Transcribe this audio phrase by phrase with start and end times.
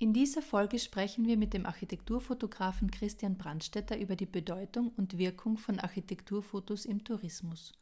[0.00, 5.58] In dieser Folge sprechen wir mit dem Architekturfotografen Christian Brandstetter über die Bedeutung und Wirkung
[5.58, 7.72] von Architekturfotos im Tourismus.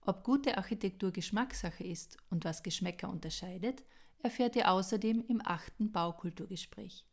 [0.00, 3.84] Ob gute Architektur Geschmackssache ist und was Geschmäcker unterscheidet,
[4.22, 7.04] erfährt ihr außerdem im achten Baukulturgespräch.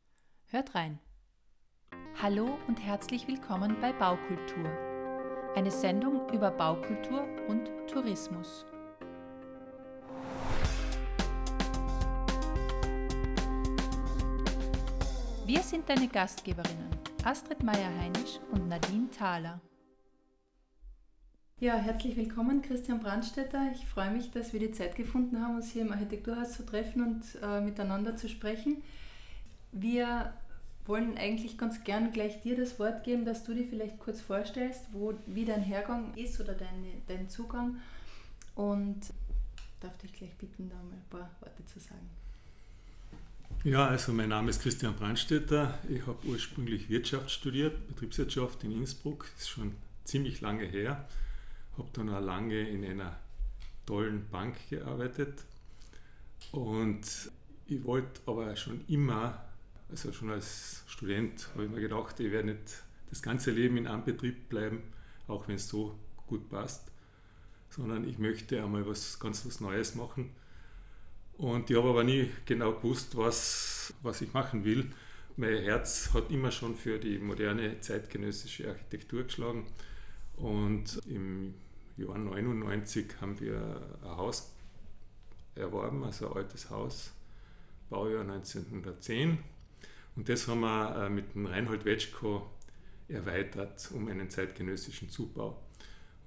[0.46, 1.00] Hört rein!
[2.22, 4.70] Hallo und herzlich willkommen bei Baukultur,
[5.58, 8.66] eine Sendung über Baukultur und Tourismus.
[15.48, 16.90] Wir sind deine Gastgeberinnen,
[17.24, 19.62] Astrid Meyer-Heinisch und Nadine Thaler.
[21.62, 23.72] Ja, herzlich willkommen, Christian Brandstetter.
[23.74, 27.02] Ich freue mich, dass wir die Zeit gefunden haben, uns hier im Architekturhaus zu treffen
[27.02, 28.84] und äh, miteinander zu sprechen.
[29.72, 30.34] Wir
[30.86, 34.88] wollen eigentlich ganz gern gleich dir das Wort geben, dass du dir vielleicht kurz vorstellst,
[34.92, 37.78] wo, wie dein Hergang ist oder deine, dein Zugang.
[38.54, 39.00] Und
[39.80, 42.10] darf dich gleich bitten, da mal ein paar Worte zu sagen.
[43.68, 45.78] Ja, also mein Name ist Christian Brandstetter.
[45.90, 49.26] Ich habe ursprünglich Wirtschaft studiert, Betriebswirtschaft in Innsbruck.
[49.34, 51.06] Das ist schon ziemlich lange her.
[51.78, 53.20] Habe dann auch lange in einer
[53.86, 55.44] tollen Bank gearbeitet.
[56.54, 57.02] Und
[57.66, 59.44] ich wollte aber schon immer,
[59.90, 63.88] also schon als Student, habe ich mir gedacht, ich werde nicht das ganze Leben in
[63.88, 64.82] einem Betrieb bleiben,
[65.28, 66.90] auch wenn es so gut passt,
[67.70, 70.30] sondern ich möchte einmal was ganz was Neues machen
[71.38, 74.90] und ich habe aber nie genau gewusst, was, was ich machen will.
[75.36, 79.68] Mein Herz hat immer schon für die moderne zeitgenössische Architektur geschlagen.
[80.36, 81.54] Und im
[81.96, 84.52] Jahr 99 haben wir ein Haus
[85.56, 87.12] erworben, also ein altes Haus,
[87.90, 89.38] Baujahr 1910.
[90.16, 92.50] Und das haben wir äh, mit dem Reinhold Wetschko
[93.08, 95.62] erweitert um einen zeitgenössischen Zubau.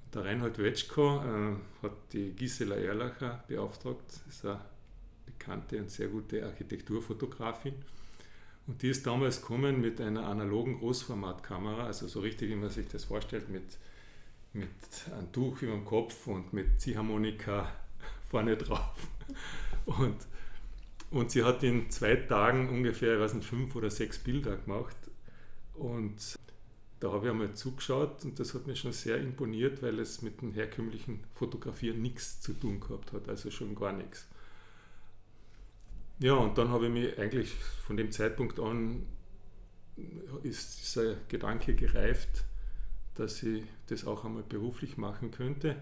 [0.04, 4.60] Und der Reinhold Wetschko äh, hat die Gisela Erlacher beauftragt, das ist eine
[5.40, 7.74] bekannte und sehr gute Architekturfotografin.
[8.66, 12.86] Und die ist damals gekommen mit einer analogen Großformatkamera, also so richtig, wie man sich
[12.86, 13.64] das vorstellt, mit,
[14.52, 14.68] mit
[15.12, 17.72] einem Tuch über dem Kopf und mit Ziehharmonika
[18.30, 19.08] vorne drauf.
[19.86, 20.16] Und,
[21.10, 24.96] und sie hat in zwei Tagen ungefähr, ich weiß nicht, fünf oder sechs Bilder gemacht.
[25.74, 26.38] Und
[27.00, 30.42] da habe ich einmal zugeschaut und das hat mir schon sehr imponiert, weil es mit
[30.42, 34.28] dem herkömmlichen Fotografieren nichts zu tun gehabt hat, also schon gar nichts.
[36.20, 37.54] Ja, und dann habe ich mich eigentlich
[37.86, 39.06] von dem Zeitpunkt an
[40.42, 42.44] ist dieser Gedanke gereift,
[43.14, 45.76] dass ich das auch einmal beruflich machen könnte.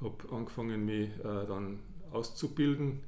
[0.00, 1.78] Habe angefangen, mich äh, dann
[2.10, 3.00] auszubilden.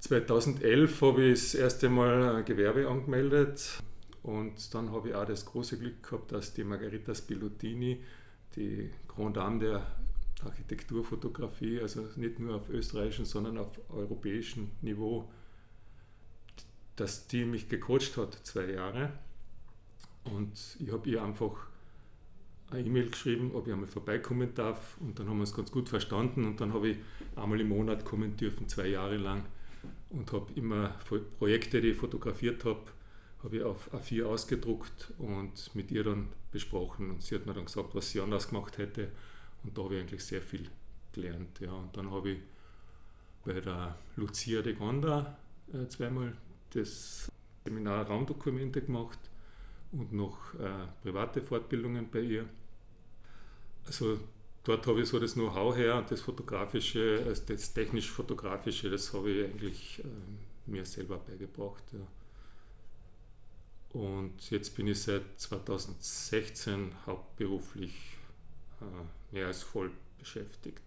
[0.00, 3.82] 2011 habe ich das erste Mal ein Gewerbe angemeldet
[4.22, 8.02] und dann habe ich auch das große Glück gehabt, dass die Margarita Spilotini,
[8.56, 9.86] die Grand Dame der
[10.44, 15.30] Architekturfotografie, also nicht nur auf österreichischem, sondern auf europäischem Niveau,
[17.02, 19.12] dass die mich gecoacht hat, zwei Jahre.
[20.22, 21.66] Und ich habe ihr einfach
[22.70, 24.96] eine E-Mail geschrieben, ob ich einmal vorbeikommen darf.
[25.00, 26.44] Und dann haben wir uns ganz gut verstanden.
[26.44, 26.98] Und dann habe ich
[27.34, 29.42] einmal im Monat kommen dürfen, zwei Jahre lang.
[30.10, 30.94] Und habe immer
[31.40, 32.82] Projekte, die ich fotografiert habe,
[33.42, 37.10] habe ich auf A4 ausgedruckt und mit ihr dann besprochen.
[37.10, 39.10] Und sie hat mir dann gesagt, was sie anders gemacht hätte.
[39.64, 40.68] Und da habe ich eigentlich sehr viel
[41.12, 41.58] gelernt.
[41.58, 41.72] Ja.
[41.72, 42.38] Und dann habe ich
[43.44, 45.36] bei der Lucia de Gonda
[45.74, 46.36] äh, zweimal
[46.74, 47.30] das
[47.64, 49.18] Seminar Raumdokumente gemacht
[49.92, 52.48] und noch äh, private Fortbildungen bei ihr.
[53.86, 54.18] Also
[54.64, 59.30] dort habe ich so das Know-how her und das Fotografische, also das technisch-fotografische, das habe
[59.30, 61.82] ich eigentlich äh, mir selber beigebracht.
[61.92, 62.06] Ja.
[64.00, 68.16] Und jetzt bin ich seit 2016 hauptberuflich
[68.80, 70.80] äh, mehr als voll beschäftigt.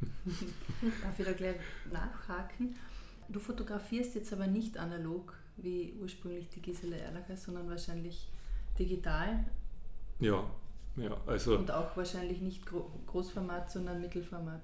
[1.02, 1.56] Darf ich da gleich
[1.92, 2.76] nachhaken?
[3.28, 8.28] Du fotografierst jetzt aber nicht analog wie ursprünglich die Gisela Erlacher, sondern wahrscheinlich
[8.78, 9.44] digital.
[10.18, 10.44] Ja,
[10.96, 11.58] ja, also.
[11.58, 12.62] Und auch wahrscheinlich nicht
[13.06, 14.62] Großformat, sondern Mittelformat.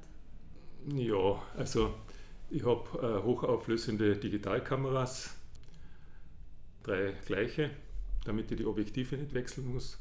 [0.94, 1.94] Ja, also
[2.50, 5.34] ich habe äh, hochauflösende Digitalkameras,
[6.82, 7.70] drei gleiche,
[8.24, 9.98] damit ich die Objektive nicht wechseln muss.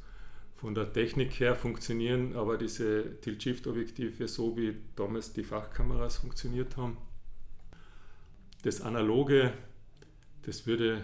[0.55, 6.97] Von der Technik her funktionieren aber diese Tilt-Shift-Objektive so, wie damals die Fachkameras funktioniert haben
[8.63, 9.53] das Analoge,
[10.43, 11.03] das würde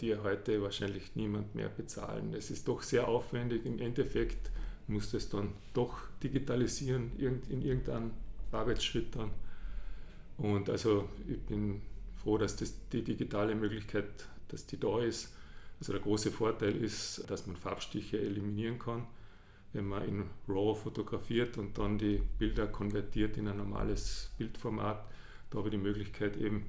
[0.00, 2.32] dir heute wahrscheinlich niemand mehr bezahlen.
[2.34, 3.66] Es ist doch sehr aufwendig.
[3.66, 4.50] Im Endeffekt
[4.86, 8.12] muss das dann doch digitalisieren in irgendeinem
[8.52, 9.30] Arbeitsschritt dann.
[10.38, 11.82] Und also ich bin
[12.14, 15.34] froh, dass das die digitale Möglichkeit, dass die da ist.
[15.80, 19.06] Also der große Vorteil ist, dass man Farbstiche eliminieren kann,
[19.72, 25.04] wenn man in RAW fotografiert und dann die Bilder konvertiert in ein normales Bildformat
[25.50, 26.66] da habe ich die Möglichkeit eben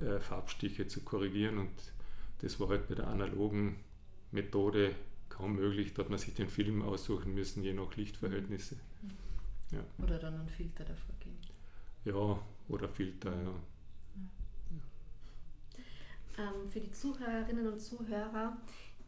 [0.00, 1.70] äh, Farbstiche zu korrigieren und
[2.40, 3.76] das war halt bei der analogen
[4.32, 4.94] Methode
[5.28, 5.94] kaum möglich.
[5.94, 8.76] Da hat man sich den Film aussuchen müssen, je nach Lichtverhältnisse.
[9.02, 9.10] Mhm.
[9.76, 10.04] Ja.
[10.04, 11.38] Oder dann einen Filter davor geben.
[12.04, 12.38] Ja,
[12.68, 13.54] oder Filter, ja.
[16.38, 18.56] Ähm, für die Zuhörerinnen und Zuhörer,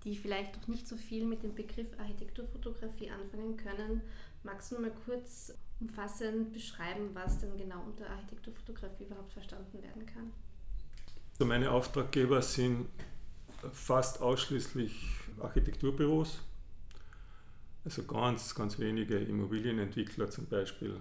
[0.05, 4.03] die vielleicht noch nicht so viel mit dem Begriff Architekturfotografie anfangen können,
[4.45, 10.33] magst du mal kurz umfassend beschreiben, was denn genau unter Architekturfotografie überhaupt verstanden werden kann?
[11.33, 12.89] Also meine Auftraggeber sind
[13.73, 14.95] fast ausschließlich
[15.41, 16.41] Architekturbüros,
[17.85, 21.01] also ganz, ganz wenige Immobilienentwickler zum Beispiel.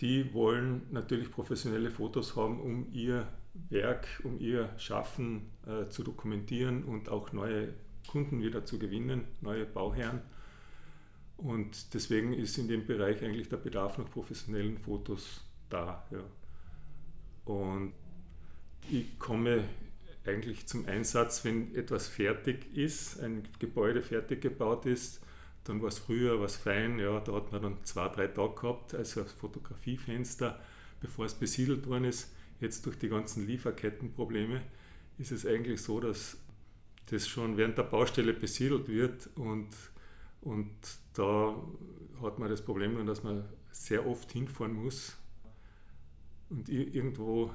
[0.00, 3.26] Die wollen natürlich professionelle Fotos haben, um ihr
[3.68, 7.74] Werk, um ihr Schaffen äh, zu dokumentieren und auch neue
[8.08, 10.22] Kunden wieder zu gewinnen, neue Bauherren.
[11.42, 16.06] Und deswegen ist in dem Bereich eigentlich der Bedarf nach professionellen Fotos da.
[16.10, 16.22] Ja.
[17.46, 17.94] Und
[18.90, 19.64] ich komme
[20.26, 25.20] eigentlich zum Einsatz, wenn etwas fertig ist, ein Gebäude fertig gebaut ist,
[25.64, 28.94] dann war es früher was fein, ja, da hat man dann zwei, drei Tage gehabt,
[28.94, 30.60] also das Fotografiefenster,
[31.00, 32.32] bevor es besiedelt worden ist.
[32.60, 34.60] Jetzt durch die ganzen Lieferkettenprobleme
[35.18, 36.36] ist es eigentlich so, dass
[37.06, 39.68] das schon während der Baustelle besiedelt wird und,
[40.40, 40.70] und
[41.14, 41.54] da
[42.22, 45.16] hat man das Problem, dass man sehr oft hinfahren muss
[46.48, 47.52] und irgendwo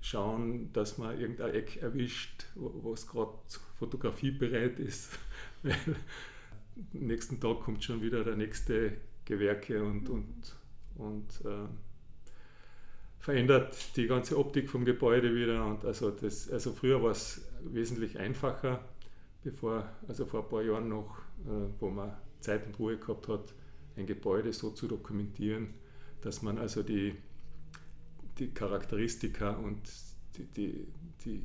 [0.00, 3.32] schauen, dass man irgendein Eck erwischt, wo es gerade
[3.78, 5.18] fotografiebereit ist.
[5.62, 5.76] Weil
[6.94, 10.56] am nächsten Tag kommt schon wieder der nächste Gewerke und, und,
[10.96, 11.68] und äh,
[13.20, 15.64] verändert die ganze Optik vom Gebäude wieder.
[15.66, 18.84] Und also, das, also früher war es wesentlich einfacher,
[19.44, 21.21] bevor, also vor ein paar Jahren noch,
[21.80, 23.54] wo man Zeit und Ruhe gehabt hat,
[23.96, 25.74] ein Gebäude so zu dokumentieren,
[26.22, 27.14] dass man also die
[28.38, 29.78] die Charakteristika und
[30.36, 30.86] die, die,
[31.24, 31.42] die,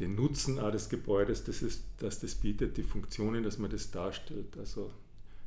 [0.00, 3.90] den Nutzen auch des Gebäudes, das ist, dass das bietet, die Funktionen, dass man das
[3.90, 4.56] darstellt.
[4.58, 4.90] Also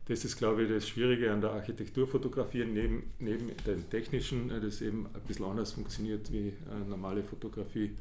[0.05, 4.81] das ist, glaube ich, das Schwierige an der Architekturfotografie, neben, neben dem Technischen, äh, das
[4.81, 7.97] eben ein bisschen anders funktioniert wie eine normale Fotografie,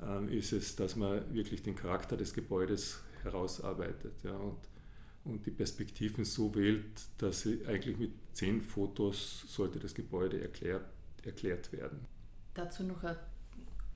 [0.00, 4.14] ähm, ist es, dass man wirklich den Charakter des Gebäudes herausarbeitet.
[4.22, 4.58] Ja, und
[5.28, 10.86] und die Perspektiven so wählt, dass sie eigentlich mit zehn Fotos sollte das Gebäude erklärt,
[11.22, 12.06] erklärt werden.
[12.54, 13.18] Dazu noch eine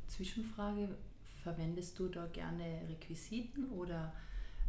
[0.09, 0.89] Zwischenfrage.
[1.43, 4.13] Verwendest du da gerne Requisiten oder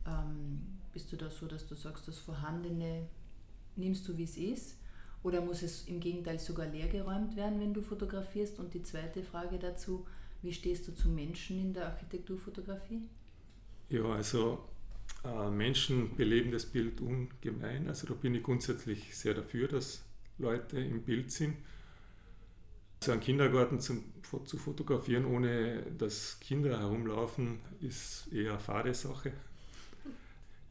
[0.07, 3.07] ähm, bist du da so, dass du sagst, das Vorhandene
[3.75, 4.77] nimmst du, wie es ist?
[5.21, 8.57] Oder muss es im Gegenteil sogar leergeräumt werden, wenn du fotografierst?
[8.59, 10.07] Und die zweite Frage dazu,
[10.41, 13.03] wie stehst du zu Menschen in der Architekturfotografie?
[13.93, 14.57] Ja, also
[15.23, 17.87] äh, Menschen beleben das Bild ungemein.
[17.87, 20.03] Also da bin ich grundsätzlich sehr dafür, dass
[20.39, 21.57] Leute im Bild sind.
[22.99, 24.03] Also einen Kindergarten zum,
[24.45, 29.31] zu fotografieren, ohne dass Kinder herumlaufen, ist eher eine fade Sache.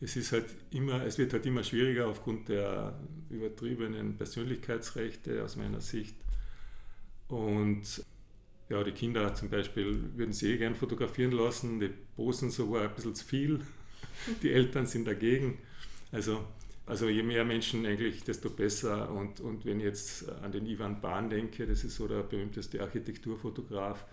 [0.00, 2.98] Es, ist halt immer, es wird halt immer schwieriger aufgrund der
[3.30, 6.16] übertriebenen Persönlichkeitsrechte aus meiner Sicht.
[7.28, 8.04] Und
[8.72, 12.94] ja, die Kinder zum Beispiel würden sie eh gern fotografieren lassen, die posen sogar ein
[12.94, 13.60] bisschen zu viel
[14.42, 15.58] die Eltern sind dagegen.
[16.10, 16.44] Also,
[16.86, 19.10] also je mehr Menschen eigentlich, desto besser.
[19.10, 22.80] Und, und wenn ich jetzt an den Ivan Bahn denke, das ist so der berühmteste
[22.80, 24.04] Architekturfotograf,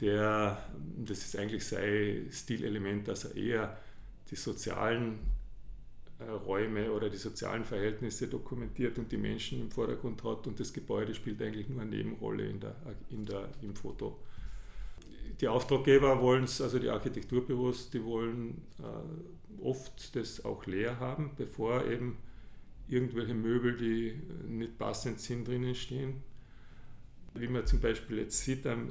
[0.00, 0.62] der,
[1.04, 3.78] das ist eigentlich sein Stilelement, dass er eher
[4.30, 5.18] die sozialen
[6.20, 11.14] Räume oder die sozialen Verhältnisse dokumentiert und die Menschen im Vordergrund hat und das Gebäude
[11.14, 12.76] spielt eigentlich nur eine Nebenrolle in der,
[13.10, 14.18] in der, im Foto
[15.40, 21.30] die Auftraggeber wollen es, also die Architekturbüros, die wollen äh, oft das auch leer haben,
[21.36, 22.18] bevor eben
[22.88, 26.22] irgendwelche Möbel, die nicht passend sind, drinnen stehen.
[27.34, 28.88] Wie man zum Beispiel jetzt sieht am,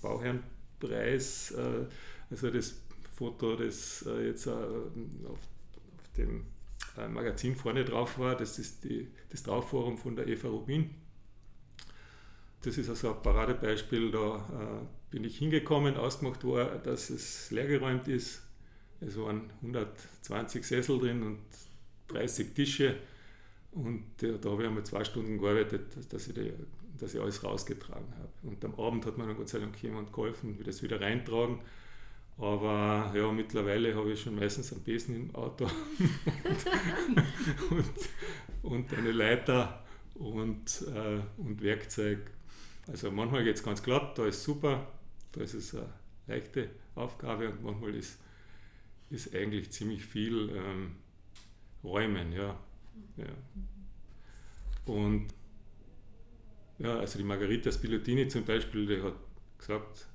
[0.00, 1.86] Bauherrenpreis, äh,
[2.30, 2.80] also das
[3.14, 5.40] Foto, das äh, jetzt äh, auf,
[6.16, 6.46] dem
[6.98, 10.90] äh, Magazin vorne drauf war, das ist die, das Draufforum von der Eva Rubin.
[12.62, 14.36] Das ist also ein Paradebeispiel, da
[14.82, 18.42] äh, bin ich hingekommen, ausgemacht war, dass es leergeräumt ist.
[19.00, 21.38] Es waren 120 Sessel drin und
[22.08, 22.96] 30 Tische.
[23.72, 26.52] Und äh, da habe ich einmal zwei Stunden gearbeitet, dass ich, die,
[26.98, 28.32] dass ich alles rausgetragen habe.
[28.42, 31.60] Und am Abend hat mir dann Gott sei Dank jemand geholfen, wie das wieder reintragen.
[32.38, 36.66] Aber ja, mittlerweile habe ich schon meistens einen Besen im Auto und,
[37.70, 37.92] und,
[38.62, 39.82] und, eine Leiter
[40.14, 42.30] und, äh, und Werkzeug.
[42.88, 44.86] Also manchmal geht es ganz glatt, da ist super.
[45.32, 45.88] Da ist es eine
[46.26, 48.18] leichte Aufgabe und manchmal ist,
[49.10, 50.96] ist eigentlich ziemlich viel ähm,
[51.82, 52.32] Räumen.
[52.32, 52.58] Ja.
[53.16, 53.24] ja.
[54.84, 55.28] Und
[56.78, 59.14] Ja, also die Margarita Spilotini zum Beispiel, die hat
[59.58, 60.06] gesagt,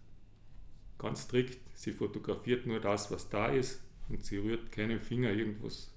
[0.99, 5.91] ganz strikt, sie fotografiert nur das, was da ist und sie rührt keinen Finger, irgendwas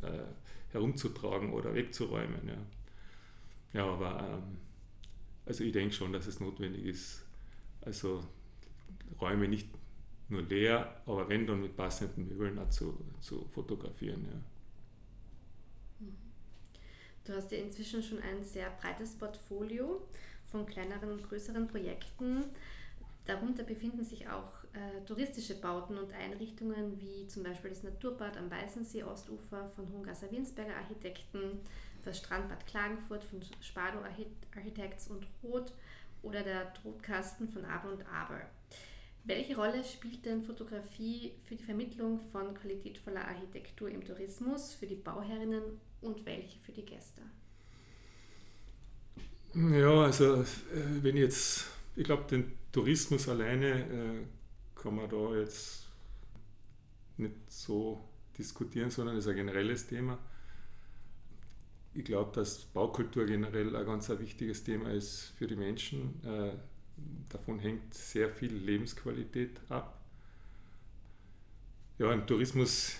[0.00, 0.24] äh,
[0.72, 2.48] herumzutragen oder wegzuräumen.
[2.48, 2.56] Ja,
[3.74, 4.56] ja aber ähm,
[5.44, 7.22] also ich denke schon, dass es notwendig ist,
[7.82, 8.24] also
[9.20, 9.68] Räume nicht
[10.30, 14.24] nur leer, aber wenn dann mit passenden Möbeln auch zu, zu fotografieren.
[14.24, 14.40] Ja.
[17.24, 20.00] Du hast ja inzwischen schon ein sehr breites Portfolio
[20.46, 22.46] von kleineren und größeren Projekten.
[23.26, 28.50] Darunter befinden sich auch äh, touristische Bauten und Einrichtungen wie zum Beispiel das Naturbad am
[28.50, 31.60] Weißensee Ostufer von Hungasser Winsberger Architekten,
[32.04, 33.98] das Strandbad Klagenfurt von Spado
[34.54, 35.72] Architects und Roth
[36.22, 38.40] oder der Todkasten von Aber und Aber.
[39.24, 44.96] Welche Rolle spielt denn Fotografie für die Vermittlung von qualitätvoller Architektur im Tourismus, für die
[44.96, 45.62] Bauherrinnen
[46.02, 47.22] und welche für die Gäste?
[49.54, 50.44] Ja, also äh,
[51.00, 54.26] wenn jetzt, ich glaube, den Tourismus alleine äh,
[54.84, 55.86] kann man da jetzt
[57.16, 58.04] nicht so
[58.36, 60.18] diskutieren, sondern ist ein generelles Thema.
[61.94, 66.22] Ich glaube, dass Baukultur generell ein ganz ein wichtiges Thema ist für die Menschen.
[66.22, 66.52] Äh,
[67.30, 70.04] davon hängt sehr viel Lebensqualität ab.
[71.98, 72.96] Ja, im Tourismus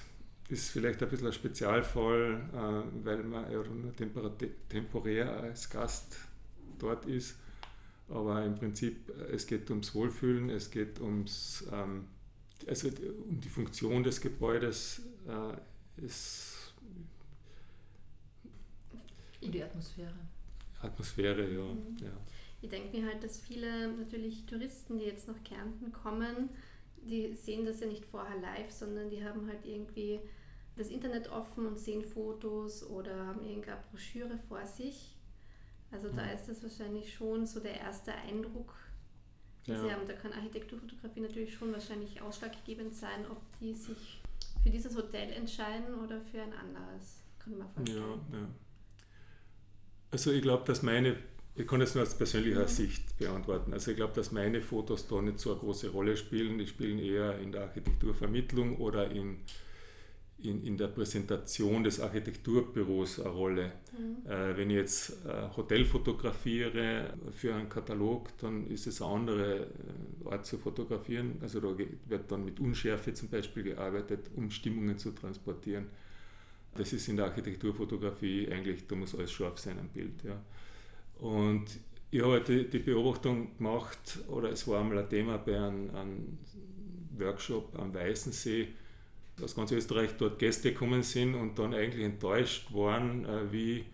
[0.49, 3.93] ist vielleicht ein bisschen ein Spezialfall, äh, weil man ja nur
[4.71, 6.17] temporär als Gast
[6.79, 7.37] dort ist.
[8.09, 12.07] Aber im Prinzip, äh, es geht ums Wohlfühlen, es geht ums, ähm,
[12.67, 12.89] also
[13.29, 15.03] um die Funktion des Gebäudes.
[15.27, 16.55] Äh, es
[19.55, 20.15] die Atmosphäre.
[20.81, 21.63] Atmosphäre, ja.
[21.63, 21.97] Mhm.
[22.01, 22.13] ja.
[22.61, 26.49] Ich denke mir halt, dass viele natürlich Touristen, die jetzt nach Kärnten kommen,
[26.97, 30.21] die sehen das ja nicht vorher live, sondern die haben halt irgendwie
[30.77, 35.14] das Internet offen und sehen Fotos oder haben irgendeine Broschüre vor sich.
[35.95, 38.75] Also da ist das wahrscheinlich schon so der erste Eindruck,
[39.67, 39.81] den ja.
[39.81, 40.07] sie haben.
[40.07, 44.21] Da kann Architekturfotografie natürlich schon wahrscheinlich ausschlaggebend sein, ob die sich
[44.63, 47.23] für dieses Hotel entscheiden oder für ein anderes.
[47.39, 48.21] Kann man vorstellen.
[48.33, 48.49] Ja, ja.
[50.11, 51.17] Also ich glaube, dass meine
[51.57, 52.69] ich kann es nur aus persönlicher mhm.
[52.69, 53.73] Sicht beantworten.
[53.73, 56.59] Also ich glaube, dass meine Fotos da nicht so eine große Rolle spielen.
[56.59, 59.39] Die spielen eher in der Architekturvermittlung oder in,
[60.45, 63.73] in, in der Präsentation des Architekturbüros eine Rolle.
[63.93, 64.31] Mhm.
[64.31, 69.67] Äh, wenn ich jetzt äh, Hotel fotografiere für einen Katalog, dann ist es eine andere
[69.67, 71.39] äh, Art zu fotografieren.
[71.41, 75.87] Also da wird dann mit Unschärfe zum Beispiel gearbeitet, um Stimmungen zu transportieren.
[76.75, 80.23] Das ist in der Architekturfotografie eigentlich, da muss alles scharf sein am Bild.
[80.25, 80.41] Ja.
[81.21, 81.67] Und
[82.11, 85.95] ich habe halt die, die, Beobachtung gemacht, oder es war einmal ein Thema bei einem,
[85.95, 86.39] einem
[87.17, 88.69] Workshop am Weißensee,
[89.43, 93.85] aus ganz Österreich dort Gäste gekommen sind und dann eigentlich enttäuscht waren, äh, wie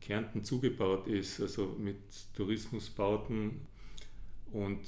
[0.00, 1.96] Kärnten zugebaut ist, also mit
[2.34, 3.66] Tourismusbauten
[4.52, 4.80] und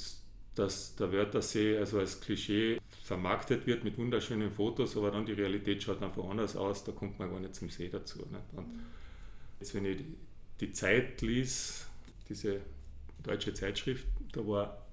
[0.55, 5.83] dass der Wörthersee also als Klischee vermarktet wird mit wunderschönen Fotos, aber dann die Realität
[5.83, 8.19] schaut einfach anders aus, da kommt man gar nicht zum See dazu.
[8.19, 8.45] Nicht?
[8.53, 8.67] Und
[9.59, 10.03] jetzt, wenn ich
[10.61, 11.87] die Zeit ließ,
[12.29, 12.61] diese
[13.23, 14.87] deutsche Zeitschrift, da war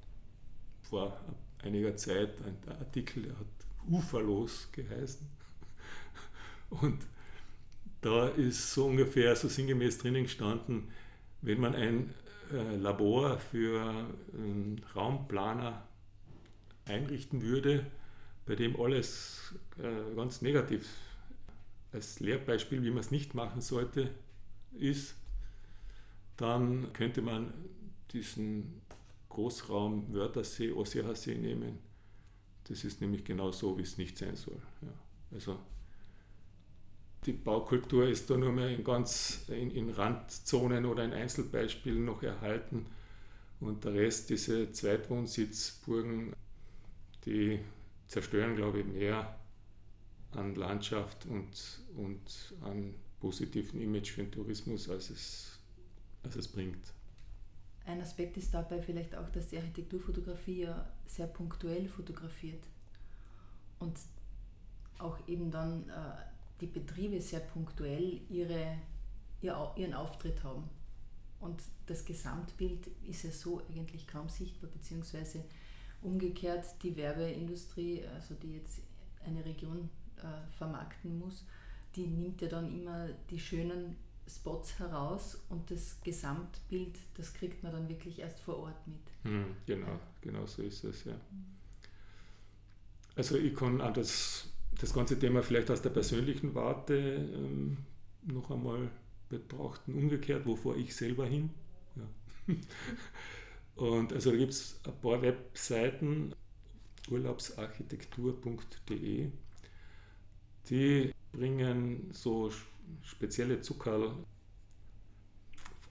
[0.83, 1.19] vor
[1.63, 3.47] einiger Zeit ein Artikel, der hat
[3.87, 5.27] Uferlos geheißen.
[6.69, 6.99] Und
[8.01, 10.89] da ist so ungefähr so sinngemäß drinnen gestanden,
[11.41, 12.13] wenn man ein
[12.51, 15.85] äh, Labor für einen Raumplaner
[16.85, 17.85] einrichten würde,
[18.45, 20.87] bei dem alles äh, ganz negativ
[21.91, 24.09] als Lehrbeispiel, wie man es nicht machen sollte,
[24.73, 25.15] ist,
[26.37, 27.53] dann könnte man
[28.11, 28.81] diesen
[29.29, 31.79] Großraum Wörthersee, Ossiachsee nehmen.
[32.67, 34.61] Das ist nämlich genau so, wie es nicht sein soll.
[34.81, 34.93] Ja.
[35.31, 35.59] Also
[37.25, 42.23] die Baukultur ist da nur mehr in ganz in, in, Randzonen oder in Einzelbeispielen noch
[42.23, 42.85] erhalten.
[43.59, 46.33] Und der Rest, diese Zweitwohnsitzburgen,
[47.25, 47.59] die
[48.07, 49.37] zerstören, glaube ich, mehr
[50.31, 55.57] an Landschaft und, und an positiven Image für den Tourismus, als es
[56.23, 56.93] was es bringt.
[57.87, 62.61] Ein Aspekt ist dabei vielleicht auch, dass die Architekturfotografie ja sehr punktuell fotografiert
[63.79, 63.97] und
[64.99, 65.93] auch eben dann äh,
[66.59, 68.77] die Betriebe sehr punktuell ihre,
[69.41, 70.69] ihr, ihren Auftritt haben.
[71.39, 75.45] Und das Gesamtbild ist ja so eigentlich kaum sichtbar, beziehungsweise
[76.01, 78.81] umgekehrt die Werbeindustrie, also die jetzt
[79.25, 81.45] eine Region äh, vermarkten muss,
[81.95, 83.95] die nimmt ja dann immer die schönen
[84.27, 88.99] Spots heraus und das Gesamtbild, das kriegt man dann wirklich erst vor Ort mit.
[89.23, 91.15] Mhm, genau, genau so ist es, ja.
[93.15, 97.77] Also ich kann auch das, das ganze Thema vielleicht aus der persönlichen Warte ähm,
[98.23, 98.91] noch einmal
[99.29, 99.95] betrachten.
[99.95, 101.49] Umgekehrt, wo fahre ich selber hin?
[101.95, 102.03] Ja.
[103.83, 106.33] Und also da gibt es ein paar Webseiten,
[107.09, 109.31] urlaubsarchitektur.de,
[110.69, 112.51] die bringen so
[113.01, 114.13] spezielle Zuckerl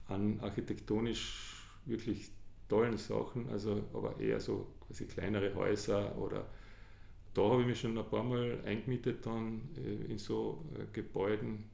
[0.07, 2.29] an architektonisch wirklich
[2.67, 6.47] tollen Sachen, also aber eher so quasi kleinere Häuser oder
[7.33, 11.69] da habe ich mich schon ein paar Mal eingemietet dann äh, in so äh, Gebäuden.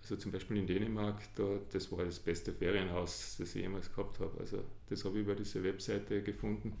[0.00, 4.20] Also zum Beispiel in Dänemark, da, das war das beste Ferienhaus, das ich jemals gehabt
[4.20, 4.38] habe.
[4.38, 6.76] Also das habe ich über diese Webseite gefunden.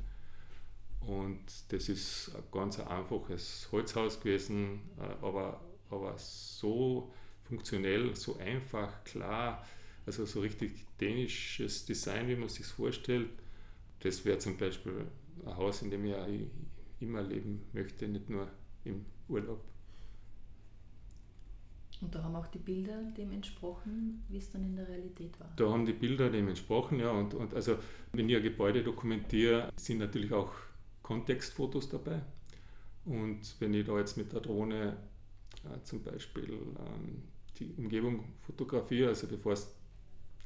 [1.00, 1.40] Und
[1.70, 7.12] das ist ein ganz einfaches Holzhaus gewesen, äh, aber, aber so
[7.50, 9.66] funktionell, so einfach, klar,
[10.06, 13.28] also so richtig dänisches Design, wie man sich vorstellt.
[14.00, 15.06] Das wäre zum Beispiel
[15.44, 16.14] ein Haus, in dem ich
[17.00, 18.48] immer leben möchte, nicht nur
[18.84, 19.62] im Urlaub.
[22.00, 25.52] Und da haben auch die Bilder dem entsprochen, wie es dann in der Realität war?
[25.56, 27.10] Da haben die Bilder dem entsprochen, ja.
[27.10, 27.76] Und, und also,
[28.12, 30.52] wenn ich ein Gebäude dokumentiere, sind natürlich auch
[31.02, 32.22] Kontextfotos dabei.
[33.04, 34.96] Und wenn ich da jetzt mit der Drohne
[35.64, 37.22] äh, zum Beispiel ähm,
[37.60, 39.72] die Umgebung fotografiere, also bevor es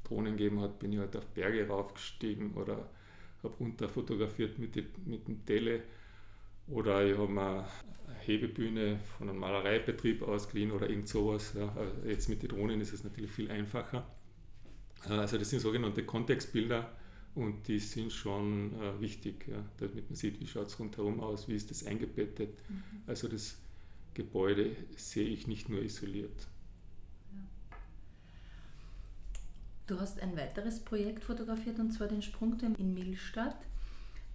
[0.04, 2.90] Drohnen gegeben hat, bin ich halt auf Berge raufgestiegen oder
[3.42, 5.82] habe runter fotografiert mit, die, mit dem Tele
[6.66, 7.66] oder ich habe mir eine
[8.20, 11.54] Hebebühne von einem Malereibetrieb ausgeliehen oder irgend sowas.
[11.56, 11.68] Ja.
[11.76, 14.06] Also jetzt mit den Drohnen ist es natürlich viel einfacher.
[15.06, 16.90] Äh, also das sind sogenannte Kontextbilder
[17.34, 21.48] und die sind schon äh, wichtig, ja, damit man sieht, wie schaut es rundherum aus,
[21.48, 22.50] wie ist das eingebettet.
[22.68, 22.82] Mhm.
[23.06, 23.58] Also das
[24.14, 26.48] Gebäude sehe ich nicht nur isoliert.
[29.86, 33.56] Du hast ein weiteres Projekt fotografiert und zwar den Sprungturm in Millstadt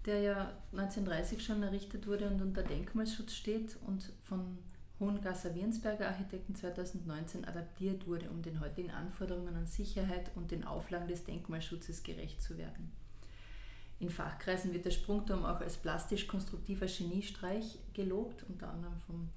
[0.05, 4.57] der ja 1930 schon errichtet wurde und unter Denkmalschutz steht und von
[4.99, 11.07] Hohengasser Wirnsberger Architekten 2019 adaptiert wurde, um den heutigen Anforderungen an Sicherheit und den Auflagen
[11.07, 12.91] des Denkmalschutzes gerecht zu werden.
[13.99, 19.29] In Fachkreisen wird der Sprungturm auch als plastisch-konstruktiver Geniestreich gelobt, unter anderem vom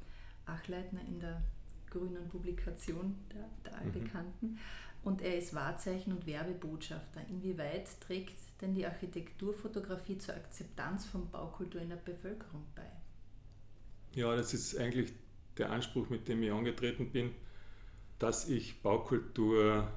[0.46, 1.42] Achleitner in der
[1.90, 3.86] grünen Publikation der, der mhm.
[3.86, 4.50] allbekannten.
[4.52, 4.58] Mhm.
[5.02, 7.22] Und er ist Wahrzeichen und Werbebotschafter.
[7.28, 12.86] Inwieweit trägt denn die Architekturfotografie zur Akzeptanz von Baukultur in der Bevölkerung bei?
[14.14, 15.12] Ja, das ist eigentlich
[15.58, 17.32] der Anspruch, mit dem ich angetreten bin,
[18.18, 19.88] dass ich Baukultur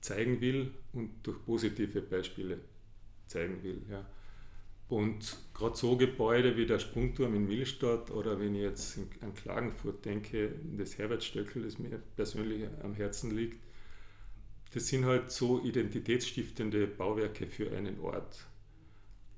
[0.00, 2.58] zeigen will und durch positive Beispiele
[3.26, 3.82] zeigen will.
[3.88, 4.04] Ja.
[4.88, 10.04] Und gerade so Gebäude wie der Sprungturm in Millstadt oder wenn ich jetzt an Klagenfurt
[10.04, 13.62] denke, das Herbertstöckel, das mir persönlich am Herzen liegt,
[14.74, 18.44] das sind halt so identitätsstiftende Bauwerke für einen Ort.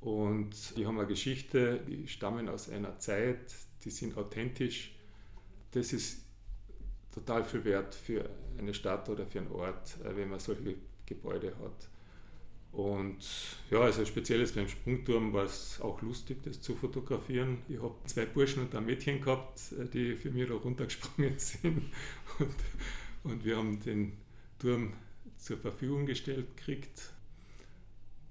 [0.00, 4.94] Und die haben eine Geschichte, die stammen aus einer Zeit, die sind authentisch.
[5.72, 6.22] Das ist
[7.12, 11.54] total viel wert für eine Stadt oder für einen Ort, äh, wenn man solche Gebäude
[11.58, 11.88] hat.
[12.72, 13.18] Und
[13.70, 17.58] ja, also spezielles beim Sprungturm war es auch lustig, das zu fotografieren.
[17.68, 21.92] Ich habe zwei Burschen und ein Mädchen gehabt, äh, die für mich da runtergesprungen sind.
[22.38, 22.54] Und,
[23.32, 24.16] und wir haben den
[24.58, 24.94] Turm
[25.38, 27.12] zur Verfügung gestellt kriegt.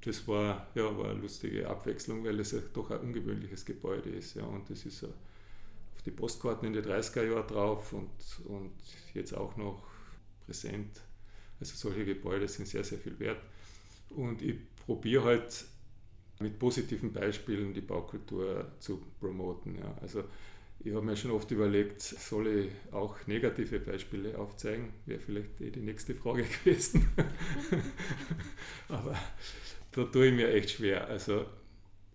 [0.02, 4.36] Das war, ja, war eine lustige Abwechslung, weil es ja doch ein ungewöhnliches Gebäude ist.
[4.36, 8.12] Ja, und das ist auf die Postkarten in den 30er Jahren drauf und,
[8.46, 8.74] und
[9.14, 9.84] jetzt auch noch
[10.46, 11.02] präsent.
[11.60, 13.42] Also solche Gebäude sind sehr, sehr viel wert.
[14.10, 15.66] Und ich probiere halt
[16.40, 19.78] mit positiven Beispielen die Baukultur zu promoten.
[19.78, 19.98] Ja.
[20.02, 20.26] Also
[20.86, 24.94] ich habe mir schon oft überlegt, soll ich auch negative Beispiele aufzeigen?
[25.08, 27.10] Wäre vielleicht eh die nächste Frage gewesen.
[28.88, 29.18] Aber
[29.94, 31.08] da tue ich mir echt schwer.
[31.08, 31.48] Also,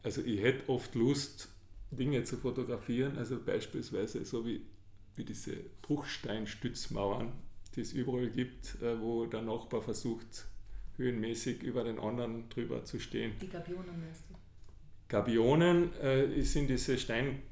[0.05, 1.49] also ich hätte oft Lust,
[1.91, 4.63] Dinge zu fotografieren, also beispielsweise so wie,
[5.17, 7.33] wie diese Bruchsteinstützmauern,
[7.75, 10.47] die es überall gibt, äh, wo der Nachbar versucht,
[10.97, 13.33] höhenmäßig über den anderen drüber zu stehen.
[13.41, 14.35] Die Gabionen meinst du?
[15.09, 17.43] Gabionen äh, sind diese Stein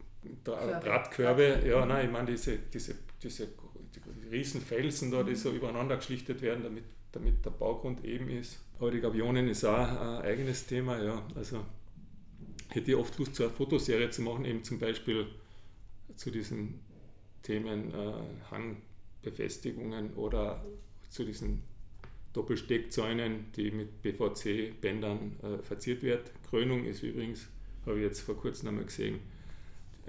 [0.45, 3.49] Drahtkörbe, ja, nein, ich meine diese, diese, diese
[3.97, 8.59] die Riesenfelsen da, die so übereinander geschlichtet werden, damit, damit der Baugrund eben ist.
[8.79, 11.27] Aber die Gabionen ist auch ein eigenes Thema, ja.
[11.35, 11.65] Also
[12.69, 15.27] hätte ich oft Lust, so eine Fotoserie zu machen, eben zum Beispiel
[16.17, 16.81] zu diesen
[17.43, 18.13] Themen äh,
[18.51, 20.65] Hangbefestigungen oder
[21.09, 21.63] zu diesen
[22.33, 26.25] Doppelsteckzäunen, die mit PVC-Bändern äh, verziert werden.
[26.49, 27.49] Krönung ist übrigens,
[27.87, 29.21] habe ich jetzt vor kurzem einmal gesehen,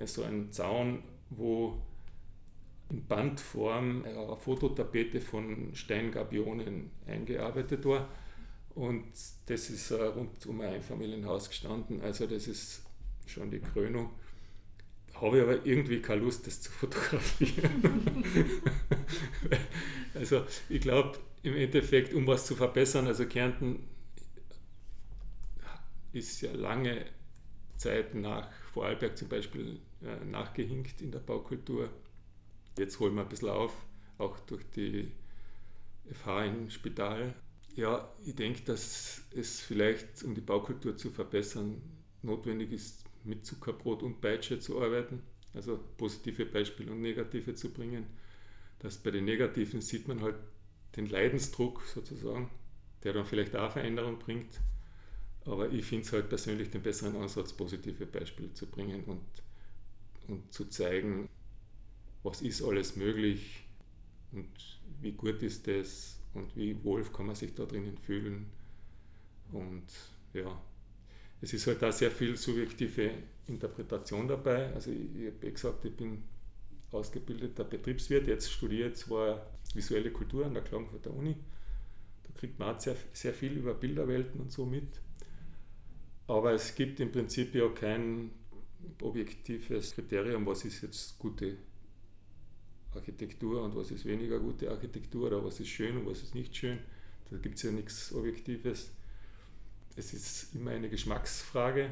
[0.08, 1.82] so ein Zaun, wo
[2.90, 8.08] in Bandform eine Fototapete von Steingabionen eingearbeitet war.
[8.76, 9.06] Und
[9.46, 12.02] das ist rund um ein Einfamilienhaus gestanden.
[12.02, 12.84] Also das ist
[13.26, 14.12] schon die Krönung.
[15.16, 18.24] Habe ich aber irgendwie keine Lust, das zu fotografieren.
[20.14, 23.88] also ich glaube, im Endeffekt, um was zu verbessern, also Kärnten
[26.14, 27.06] ist ja lange
[27.78, 31.90] Zeit nach Vorarlberg zum Beispiel äh, nachgehinkt in der Baukultur.
[32.78, 33.74] Jetzt holen wir ein bisschen auf,
[34.18, 35.12] auch durch die
[36.12, 37.34] FH im Spital.
[37.76, 41.82] Ja, ich denke, dass es vielleicht, um die Baukultur zu verbessern,
[42.22, 45.22] notwendig ist, mit Zuckerbrot und Peitsche zu arbeiten,
[45.54, 48.06] also positive Beispiele und negative zu bringen.
[48.80, 50.36] Dass bei den negativen sieht man halt
[50.96, 52.50] den Leidensdruck sozusagen,
[53.04, 54.60] der dann vielleicht auch Veränderung bringt.
[55.46, 59.22] Aber ich finde es halt persönlich den besseren Ansatz, positive Beispiele zu bringen und,
[60.30, 61.30] und zu zeigen,
[62.24, 63.66] was ist alles möglich
[64.32, 64.50] und
[65.02, 68.48] wie gut ist das und wie wohl kann man sich da drinnen fühlen.
[69.52, 69.88] Und
[70.34, 70.62] ja,
[71.42, 73.12] es ist halt da sehr viel subjektive
[73.48, 74.74] Interpretation dabei.
[74.74, 76.24] Also ich, ich habe eh gesagt, ich bin
[76.92, 81.36] ausgebildeter Betriebswirt, jetzt studiere ich zwar visuelle Kultur an der Klagenfurter Uni,
[82.24, 85.02] da kriegt man auch sehr, sehr viel über Bilderwelten und so mit.
[86.28, 88.32] Aber es gibt im Prinzip ja kein
[89.02, 91.58] objektives Kriterium, was ist jetzt gute
[92.96, 96.56] Architektur und was ist weniger gute Architektur oder was ist schön und was ist nicht
[96.56, 96.80] schön.
[97.30, 98.92] Da gibt es ja nichts Objektives.
[99.96, 101.92] Es ist immer eine Geschmacksfrage,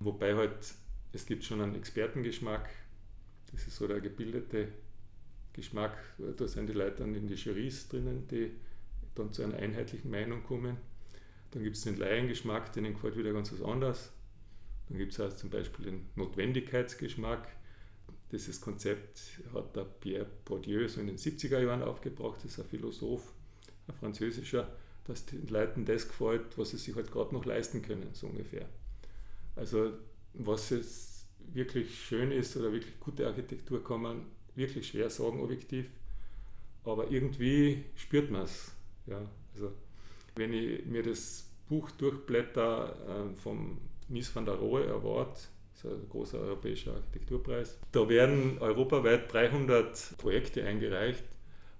[0.00, 0.74] wobei halt
[1.12, 2.68] es gibt schon einen Expertengeschmack,
[3.52, 4.68] das ist so der gebildete
[5.52, 5.96] Geschmack,
[6.36, 8.50] da sind die Leute dann in die Jurys drinnen, die
[9.14, 10.76] dann zu einer einheitlichen Meinung kommen.
[11.52, 14.10] Dann gibt es den Laiengeschmack, denen gefällt wieder ganz was anderes.
[14.88, 17.48] Dann gibt es auch zum Beispiel den Notwendigkeitsgeschmack,
[18.34, 19.20] dieses Konzept
[19.54, 23.32] hat der Pierre Bourdieu so in den 70er Jahren aufgebracht, das ist ein Philosoph,
[23.86, 28.08] ein französischer, dass den Leuten das gefällt, was sie sich halt gerade noch leisten können,
[28.12, 28.68] so ungefähr.
[29.54, 29.92] Also
[30.32, 35.86] was jetzt wirklich schön ist oder wirklich gute Architektur kann man wirklich schwer sagen, objektiv,
[36.84, 38.72] aber irgendwie spürt man es.
[39.06, 39.20] Ja,
[39.54, 39.72] also
[40.34, 46.08] wenn ich mir das Buch durchblätter äh, vom Mies van der Rohe Award, ist ein
[46.08, 47.78] großer europäischer Architekturpreis.
[47.92, 51.24] Da werden europaweit 300 Projekte eingereicht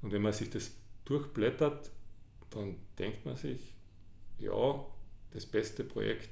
[0.03, 0.73] und wenn man sich das
[1.05, 1.91] durchblättert,
[2.51, 3.75] dann denkt man sich,
[4.39, 4.87] ja,
[5.33, 6.31] das beste Projekt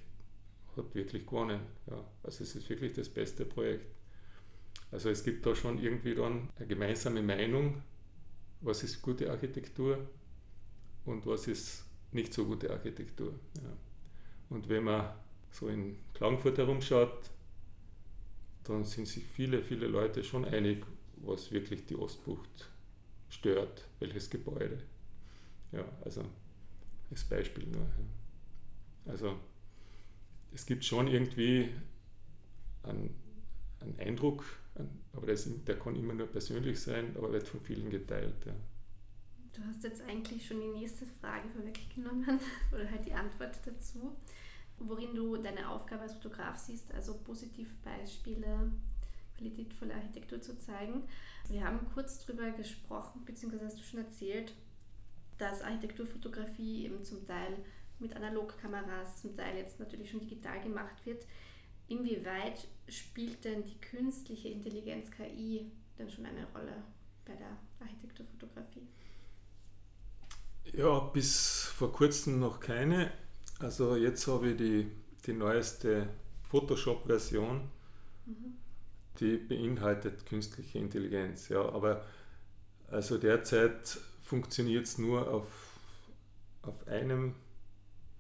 [0.77, 1.61] hat wirklich gewonnen.
[1.87, 3.87] Ja, also es ist wirklich das beste Projekt.
[4.91, 7.83] Also es gibt da schon irgendwie dann eine gemeinsame Meinung,
[8.61, 9.99] was ist gute Architektur
[11.05, 13.33] und was ist nicht so gute Architektur.
[13.57, 13.77] Ja.
[14.51, 15.13] Und wenn man
[15.53, 17.31] so in Klagenfurt herumschaut,
[18.65, 20.85] dann sind sich viele, viele Leute schon einig,
[21.17, 22.71] was wirklich die Ostbucht
[23.29, 24.79] stört, welches Gebäude.
[25.71, 26.25] Ja, also
[27.11, 27.83] als Beispiel nur.
[27.83, 29.13] Ja.
[29.13, 29.39] Also
[30.53, 31.71] es gibt schon irgendwie
[32.83, 33.15] einen,
[33.81, 34.45] einen Eindruck,
[35.13, 38.47] aber das, der kann immer nur persönlich sein, aber wird von vielen geteilt.
[38.47, 38.55] Ja.
[39.53, 42.41] Du hast jetzt eigentlich schon die nächste Frage vorweggenommen
[42.73, 44.17] oder halt die Antwort dazu
[44.89, 48.73] worin du deine Aufgabe als Fotograf siehst, also Positivbeispiele,
[49.37, 51.03] qualitätvolle Architektur zu zeigen.
[51.49, 54.55] Wir haben kurz darüber gesprochen, beziehungsweise hast du schon erzählt,
[55.39, 57.59] dass Architekturfotografie eben zum Teil
[57.99, 61.27] mit Analogkameras, zum Teil jetzt natürlich schon digital gemacht wird.
[61.89, 66.83] Inwieweit spielt denn die künstliche Intelligenz KI denn schon eine Rolle
[67.25, 68.87] bei der Architekturfotografie?
[70.73, 73.13] Ja, bis vor kurzem noch keine.
[73.63, 74.89] Also jetzt habe ich die,
[75.25, 76.09] die neueste
[76.51, 77.61] Photoshop-Version,
[78.27, 78.55] mhm.
[79.21, 81.49] die beinhaltet künstliche Intelligenz.
[81.49, 82.05] Ja, aber
[82.91, 85.47] also derzeit funktioniert es nur auf,
[86.63, 87.37] auf einem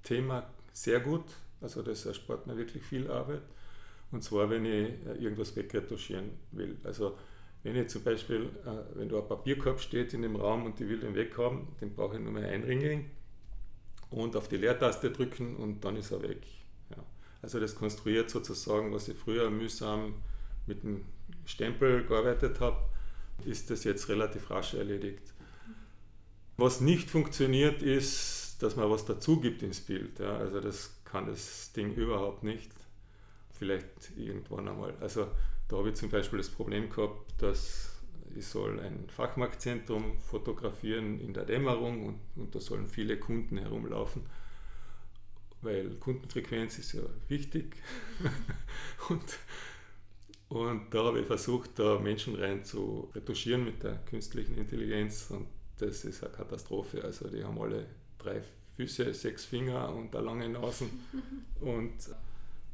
[0.05, 1.25] Thema sehr gut.
[1.61, 3.43] Also das erspart mir wirklich viel Arbeit.
[4.13, 6.77] Und zwar, wenn ich äh, irgendwas wegretuschieren will.
[6.85, 7.19] Also
[7.65, 10.89] wenn ich zum Beispiel, äh, wenn da ein Papierkorb steht in dem Raum und ich
[10.89, 13.11] will den weghaben, den brauche ich nur mehr einringeln
[14.12, 16.42] und auf die Leertaste drücken und dann ist er weg.
[16.90, 17.03] Ja.
[17.40, 20.14] Also das konstruiert sozusagen, was ich früher mühsam
[20.66, 21.05] mit dem
[21.44, 22.79] Stempel gearbeitet habe,
[23.44, 25.33] ist das jetzt relativ rasch erledigt.
[26.57, 30.18] Was nicht funktioniert, ist, dass man was dazu gibt ins Bild.
[30.18, 30.37] Ja.
[30.37, 32.70] Also das kann das Ding überhaupt nicht.
[33.51, 34.94] Vielleicht irgendwann einmal.
[35.01, 35.29] Also
[35.68, 37.92] da habe ich zum Beispiel das Problem gehabt, dass
[38.37, 44.23] ich soll ein Fachmarktzentrum fotografieren in der Dämmerung und, und da sollen viele Kunden herumlaufen,
[45.61, 47.77] weil Kundenfrequenz ist ja wichtig.
[49.09, 49.38] und,
[50.49, 55.47] und da habe ich versucht, da Menschen rein zu retuschieren mit der künstlichen Intelligenz und
[55.79, 57.03] das ist eine Katastrophe.
[57.03, 57.87] Also die haben alle
[58.18, 58.42] drei
[58.77, 60.87] Füße, sechs Finger und eine lange Nase
[61.61, 61.92] und,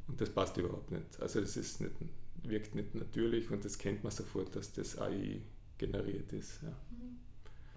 [0.07, 1.21] und das passt überhaupt nicht.
[1.21, 2.01] Also das ist nicht
[2.43, 5.41] wirkt nicht natürlich und das kennt man sofort, dass das AI
[5.77, 6.63] generiert ist.
[6.63, 6.69] Ja.
[6.69, 7.19] Mhm.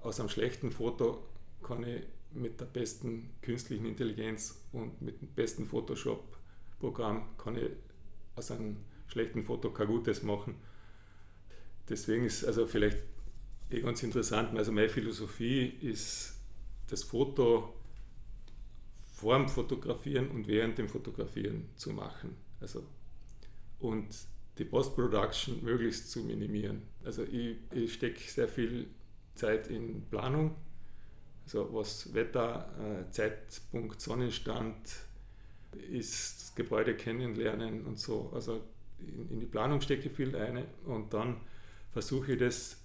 [0.02, 1.24] Aus einem schlechten Foto
[1.62, 7.72] kann ich mit der besten künstlichen Intelligenz und mit dem besten Photoshop-Programm kann ich
[8.36, 10.56] aus einem schlechten Foto kein gutes machen.
[11.90, 13.00] Deswegen ist also vielleicht
[13.70, 16.36] eh ganz interessant, also meine Philosophie ist
[16.88, 17.74] das Foto
[19.14, 22.36] vor dem Fotografieren und während dem Fotografieren zu machen.
[22.60, 22.84] Also,
[23.80, 24.08] und
[24.62, 26.84] die Post-Production möglichst zu minimieren.
[27.04, 28.88] Also ich, ich stecke sehr viel
[29.34, 30.56] Zeit in Planung,
[31.46, 34.76] also was Wetter, äh, Zeitpunkt, Sonnenstand
[35.92, 38.32] ist, das Gebäude kennenlernen und so.
[38.36, 38.62] Also
[39.00, 41.38] in, in die Planung stecke ich viel ein und dann
[41.92, 42.78] versuche ich das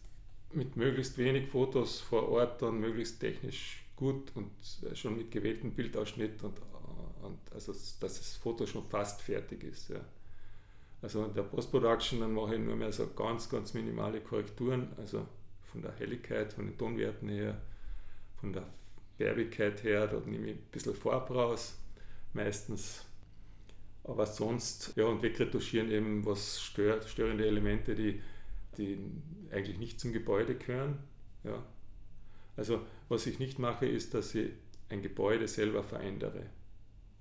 [0.55, 4.51] mit möglichst wenig Fotos vor Ort dann möglichst technisch gut und
[4.91, 6.59] äh, schon mit gewähltem Bildausschnitt und,
[7.23, 9.91] und also dass das Foto schon fast fertig ist.
[9.91, 10.01] Ja.
[11.03, 15.27] Also in der Post-Production dann mache ich nur mehr so ganz, ganz minimale Korrekturen, also
[15.63, 17.61] von der Helligkeit, von den Tonwerten her,
[18.41, 18.65] von der
[19.17, 21.79] Färbigkeit her, da nehme ich ein bisschen Farbe raus,
[22.33, 23.05] meistens.
[24.05, 28.23] Aber sonst, ja, und wegretuschieren eben, was stört, störende Elemente, die,
[28.79, 28.99] die
[29.51, 30.99] eigentlich nicht zum Gebäude gehören.
[31.43, 31.63] Ja.
[32.57, 34.53] Also was ich nicht mache, ist, dass ich
[34.89, 36.47] ein Gebäude selber verändere.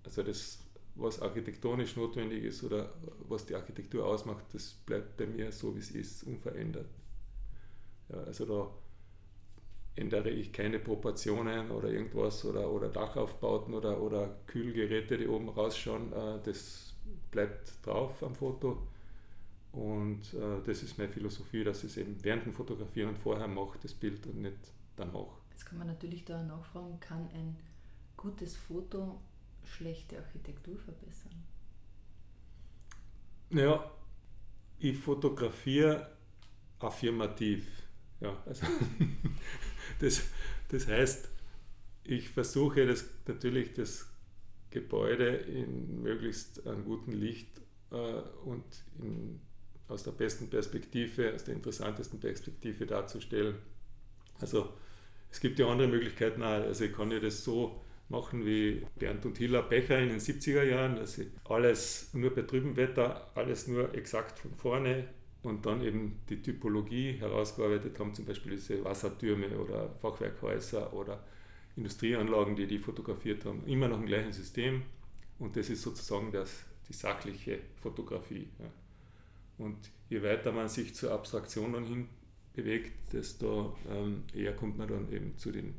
[0.04, 0.60] Also das,
[0.96, 2.94] was architektonisch notwendig ist oder
[3.28, 6.90] was die Architektur ausmacht, das bleibt bei mir so, wie es ist, unverändert.
[8.10, 8.72] Ja, also da
[9.96, 16.12] ändere ich keine Proportionen oder irgendwas oder, oder Dachaufbauten oder, oder Kühlgeräte, die oben rausschauen.
[16.14, 16.94] Äh, das
[17.32, 18.88] bleibt drauf am Foto.
[19.72, 23.48] Und äh, das ist meine Philosophie, dass ich es eben während dem Fotografieren und vorher
[23.48, 24.58] mache, das Bild und nicht
[24.96, 25.40] danach.
[25.52, 27.58] Jetzt kann man natürlich da nachfragen, kann ein
[28.16, 29.20] gutes Foto
[29.66, 31.44] schlechte Architektur verbessern?
[33.50, 33.92] Naja,
[34.80, 36.16] ich fotografiere
[36.80, 37.68] affirmativ.
[38.22, 38.66] Ja, also
[40.00, 40.24] das,
[40.70, 41.30] das heißt,
[42.04, 44.08] ich versuche das, natürlich das
[44.70, 47.96] Gebäude in möglichst einem guten Licht äh,
[48.44, 48.66] und
[49.00, 49.40] in,
[49.88, 53.56] aus der besten Perspektive, aus der interessantesten Perspektive darzustellen.
[54.40, 54.74] Also
[55.32, 56.48] es gibt ja andere Möglichkeiten auch.
[56.48, 60.64] Also ich kann ja das so machen wie Bernd und Hilla Becher in den 70er
[60.64, 65.08] Jahren, dass sie alles nur bei trübem Wetter, alles nur exakt von vorne
[65.44, 71.24] und dann eben die Typologie herausgearbeitet haben, zum Beispiel diese Wassertürme oder Fachwerkhäuser oder
[71.76, 74.84] Industrieanlagen, die die fotografiert haben, immer noch im gleichen System
[75.40, 78.48] und das ist sozusagen das, die sachliche Fotografie.
[78.60, 78.66] Ja.
[79.58, 79.78] Und
[80.10, 82.08] je weiter man sich zur Abstraktion dann hin
[82.54, 85.76] bewegt, desto ähm, eher kommt man dann eben zu den,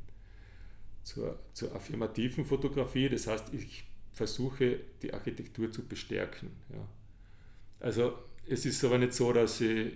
[1.06, 3.08] zur, zur affirmativen Fotografie.
[3.08, 6.50] Das heißt, ich versuche die Architektur zu bestärken.
[6.70, 6.88] Ja.
[7.78, 9.92] Also es ist aber nicht so, dass ich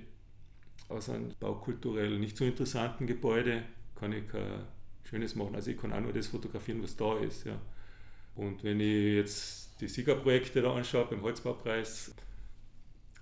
[0.89, 3.65] aus einem baukulturell nicht so interessanten Gebäude
[3.97, 4.65] kann ich kein
[5.03, 5.57] Schönes machen.
[5.57, 7.45] Also ich kann auch nur das fotografieren, was da ist.
[7.45, 7.61] Ja.
[8.37, 12.15] Und wenn ich jetzt die Siegerprojekte da anschaue beim Holzbaupreis,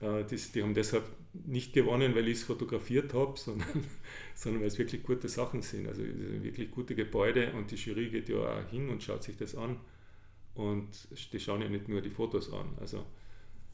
[0.00, 3.84] äh, die, die haben deshalb nicht gewonnen, weil ich es fotografiert habe, sondern,
[4.34, 5.88] sondern weil es wirklich gute Sachen sind.
[5.88, 9.54] Also wirklich gute Gebäude und die Jury geht ja auch hin und schaut sich das
[9.54, 9.78] an.
[10.54, 10.88] Und
[11.32, 12.76] die schauen ja nicht nur die Fotos an.
[12.80, 13.04] Also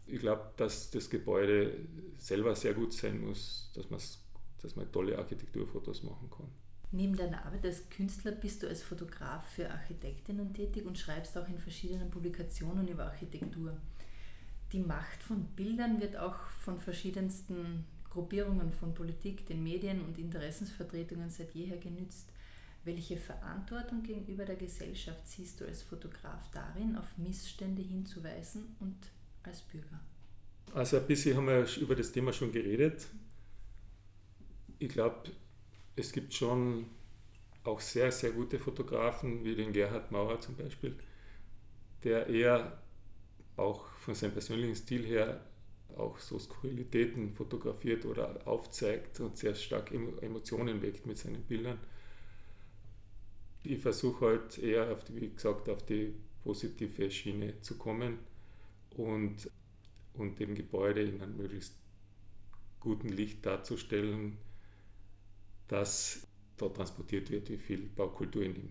[0.07, 1.73] ich glaube, dass das Gebäude
[2.19, 4.19] selber sehr gut sein muss, dass,
[4.61, 6.49] dass man tolle Architekturfotos machen kann.
[6.91, 11.49] Neben deiner Arbeit als Künstler bist du als Fotograf für Architektinnen tätig und schreibst auch
[11.49, 13.77] in verschiedenen Publikationen über Architektur.
[14.75, 21.31] Die Macht von Bildern wird auch von verschiedensten Gruppierungen von Politik, den Medien und Interessensvertretungen
[21.31, 22.33] seit jeher genützt.
[22.83, 28.97] Welche Verantwortung gegenüber der Gesellschaft siehst du als Fotograf darin, auf Missstände hinzuweisen und
[29.45, 30.01] als Bürger?
[30.75, 33.07] Also ein bisschen haben wir über das Thema schon geredet.
[34.81, 35.31] Ich glaube,
[35.95, 36.87] es gibt schon
[37.63, 40.97] auch sehr, sehr gute Fotografen, wie den Gerhard Maurer zum Beispiel,
[42.03, 42.83] der eher
[43.57, 45.41] auch von seinem persönlichen Stil her
[45.97, 51.79] auch so Skurrilitäten fotografiert oder aufzeigt und sehr stark Emotionen weckt mit seinen Bildern.
[53.63, 58.19] Ich versuche halt eher, auf die, wie gesagt, auf die positive Schiene zu kommen
[58.91, 59.51] und,
[60.15, 61.75] und dem Gebäude in einem möglichst
[62.81, 64.37] guten Licht darzustellen,
[65.69, 68.71] dass da transportiert wird, wie viel Baukultur in dem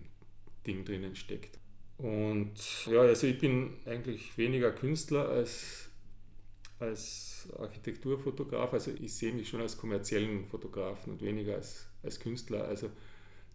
[0.67, 1.57] Ding drinnen steckt.
[2.03, 5.87] Und ja, also ich bin eigentlich weniger Künstler als,
[6.77, 8.73] als Architekturfotograf.
[8.73, 12.65] Also ich sehe mich schon als kommerziellen Fotografen und weniger als, als Künstler.
[12.65, 12.89] Also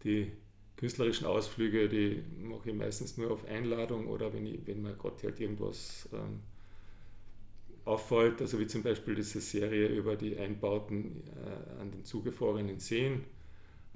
[0.02, 0.32] die
[0.76, 5.22] künstlerischen Ausflüge, die mache ich meistens nur auf Einladung oder wenn, ich, wenn mir Gott
[5.22, 6.40] halt irgendwas ähm,
[7.84, 13.24] auffällt, also wie zum Beispiel diese Serie über die Einbauten äh, an den zugefrorenen Seen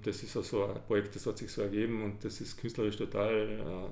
[0.03, 3.91] Das ist also ein Projekt, das hat sich so ergeben und das ist künstlerisch total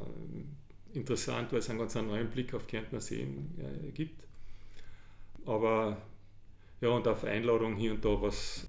[0.93, 4.27] äh, interessant, weil es einen ganz neuen Blick auf Kärntner Seen äh, gibt.
[5.47, 5.97] Aber
[6.81, 8.69] ja, und auf Einladung hier und da was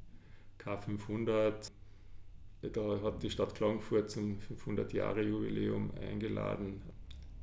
[0.60, 1.72] K500,
[2.62, 6.82] da hat die Stadt Klagenfurt zum 500-Jahre-Jubiläum eingeladen,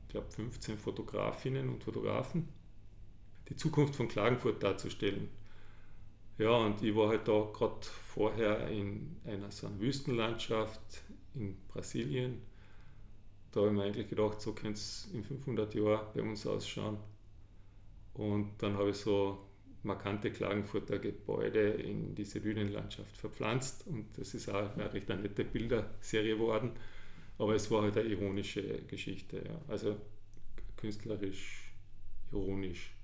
[0.02, 2.48] ich glaube 15 Fotografinnen und Fotografen,
[3.48, 5.28] die Zukunft von Klagenfurt darzustellen.
[6.38, 11.02] Ja, und ich war halt da gerade vorher in einer so einer Wüstenlandschaft
[11.34, 12.42] in Brasilien.
[13.50, 16.98] Da habe ich mir eigentlich gedacht, so könnte es in 500 Jahren bei uns ausschauen.
[18.14, 19.48] Und dann habe ich so
[19.82, 25.44] markante Klagenfurter Gebäude in diese Dünenlandschaft verpflanzt und das ist auch eine recht eine nette
[25.44, 26.72] Bilderserie geworden,
[27.38, 29.60] aber es war halt eine ironische Geschichte, ja.
[29.68, 29.96] also
[30.76, 31.72] künstlerisch
[32.32, 32.97] ironisch.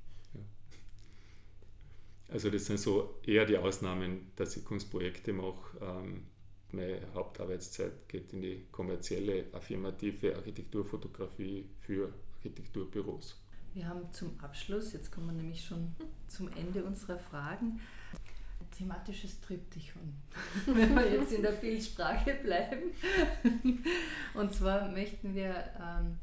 [2.35, 5.79] Also das sind so eher die Ausnahmen, dass ich Kunstprojekte mache.
[5.81, 6.25] Ähm,
[6.73, 13.41] meine Hauptarbeitszeit geht in die kommerzielle, affirmative Architekturfotografie für Architekturbüros.
[13.73, 15.95] Wir haben zum Abschluss, jetzt kommen wir nämlich schon
[16.27, 17.79] zum Ende unserer Fragen,
[18.59, 20.15] ein thematisches Triptychon,
[20.67, 22.91] wenn wir jetzt in der Bildsprache bleiben.
[24.35, 26.19] Und zwar möchten wir ähm,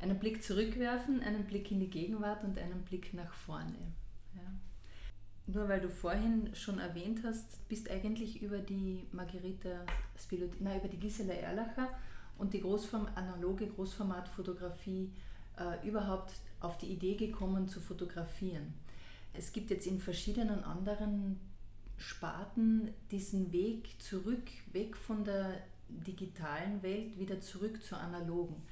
[0.00, 3.92] einen Blick zurückwerfen, einen Blick in die Gegenwart und einen Blick nach vorne.
[5.46, 9.84] Nur weil du vorhin schon erwähnt hast, bist eigentlich über die Margherita
[10.16, 11.88] Spilotti, nein, über die Gisela Erlacher
[12.38, 15.10] und die Großform, analoge Großformatfotografie
[15.58, 18.74] äh, überhaupt auf die Idee gekommen zu fotografieren.
[19.34, 21.40] Es gibt jetzt in verschiedenen anderen
[21.96, 28.62] Sparten diesen Weg zurück, weg von der digitalen Welt, wieder zurück zur analogen.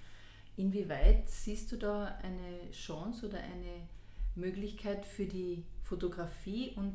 [0.56, 3.88] Inwieweit siehst du da eine Chance oder eine
[4.34, 6.94] Möglichkeit für die Fotografie und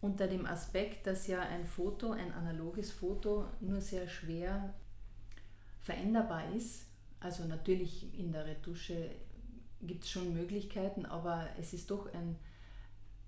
[0.00, 4.74] unter dem Aspekt, dass ja ein Foto, ein analoges Foto nur sehr schwer
[5.80, 6.86] veränderbar ist,
[7.20, 9.10] also natürlich in der Retusche
[9.80, 12.36] gibt es schon Möglichkeiten, aber es ist doch ein,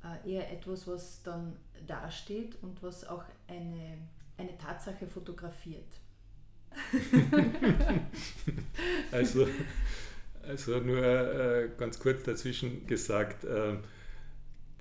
[0.05, 3.99] äh, eher etwas, was dann dasteht und was auch eine,
[4.37, 5.89] eine Tatsache fotografiert.
[9.13, 9.49] also,
[10.47, 13.77] also nur äh, ganz kurz dazwischen gesagt, äh,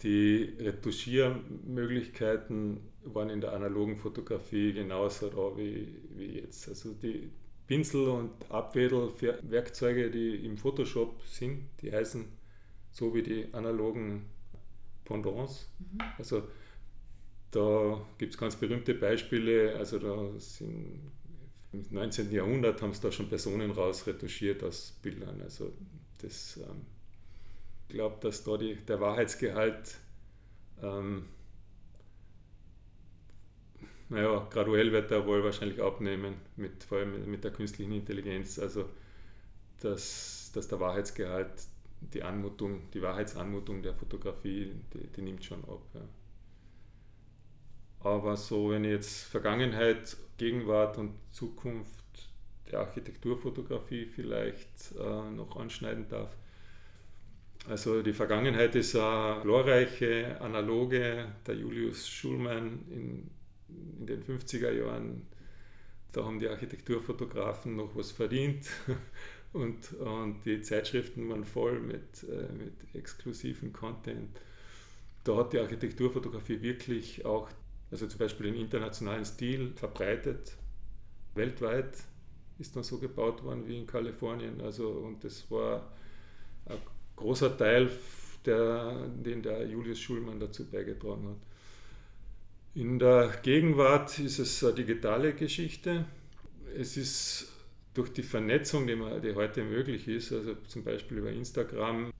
[0.03, 6.67] die Retuschiermöglichkeiten waren in der analogen Fotografie genauso da wie, wie jetzt.
[6.67, 7.31] Also die,
[7.67, 12.25] Pinsel und Abwedel für Werkzeuge, die im Photoshop sind, die heißen
[12.91, 14.25] so wie die analogen
[15.03, 15.69] Pendants.
[15.79, 16.01] Mhm.
[16.17, 16.43] Also
[17.51, 21.11] da gibt es ganz berühmte Beispiele, also da sind
[21.75, 22.31] im 19.
[22.31, 25.41] Jahrhundert haben es da schon Personen rausretuschiert aus Bildern.
[25.41, 25.73] Also
[26.21, 26.81] das, ähm,
[27.87, 29.97] glaube, dass da die, der Wahrheitsgehalt
[30.81, 31.25] ähm,
[34.09, 38.59] naja, graduell wird er wohl wahrscheinlich abnehmen, mit, vor allem mit der künstlichen Intelligenz.
[38.59, 38.87] Also,
[39.81, 41.49] dass, dass der Wahrheitsgehalt,
[42.13, 45.81] die Anmutung, die Wahrheitsanmutung der Fotografie, die, die nimmt schon ab.
[45.93, 46.01] Ja.
[48.05, 51.89] Aber so, wenn ich jetzt Vergangenheit, Gegenwart und Zukunft
[52.71, 56.35] der Architekturfotografie vielleicht äh, noch anschneiden darf.
[57.67, 61.29] Also die Vergangenheit ist eine glorreiche, analoge.
[61.47, 63.31] Der Julius Schulmann in
[63.99, 65.27] in den 50er Jahren,
[66.11, 68.67] da haben die Architekturfotografen noch was verdient
[69.53, 74.39] und, und die Zeitschriften waren voll mit, äh, mit exklusiven Content.
[75.23, 77.49] Da hat die Architekturfotografie wirklich auch,
[77.95, 80.57] also zum Beispiel den internationalen Stil verbreitet.
[81.33, 81.97] Weltweit
[82.59, 84.59] ist dann so gebaut worden wie in Kalifornien.
[84.59, 85.93] Also, und das war
[86.65, 86.77] ein
[87.15, 87.89] großer Teil,
[88.45, 91.37] der, den der Julius Schulmann dazu beigetragen hat.
[92.73, 96.03] In der Gegenwart ist es eine digitale Geschichte.
[96.77, 97.47] Es ist
[97.93, 102.11] durch die Vernetzung, die, man, die heute möglich ist, also zum Beispiel über Instagram,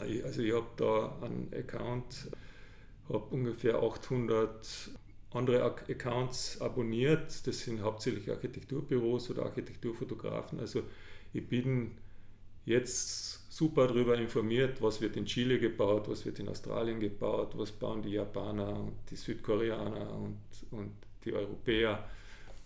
[0.00, 2.28] also ich habe da einen Account,
[3.08, 4.90] habe ungefähr 800
[5.32, 7.46] andere Accounts abonniert.
[7.46, 10.60] Das sind hauptsächlich Architekturbüros oder Architekturfotografen.
[10.60, 10.82] Also
[11.32, 11.92] ich bin
[12.64, 17.72] jetzt super darüber informiert, was wird in Chile gebaut, was wird in Australien gebaut, was
[17.72, 20.38] bauen die Japaner und die Südkoreaner und,
[20.70, 20.92] und
[21.24, 22.08] die Europäer.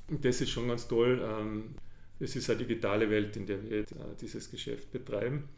[0.08, 1.20] Und das ist schon ganz toll.
[1.22, 1.74] Ähm,
[2.18, 3.86] es ist eine digitale Welt, in der wir äh,
[4.20, 5.48] dieses Geschäft betreiben.